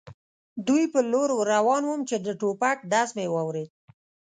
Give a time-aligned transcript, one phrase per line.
[0.67, 3.69] دوی پر لور ور روان ووم، چې د ټوپک ډز مې واورېد.